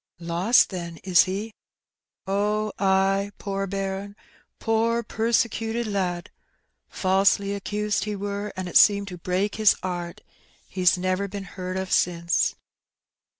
[0.21, 1.41] ^'^' Lost, then, is he?
[1.49, 1.51] '^'^
[2.25, 4.15] Oh, ay, poor baim,
[4.57, 6.31] poor persecuted lad;
[6.89, 10.21] falsely accused he wur, an* it seemed to break his *eart;
[10.67, 12.55] he's never been heard of since.